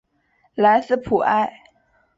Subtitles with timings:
[0.55, 1.53] 莱斯普埃。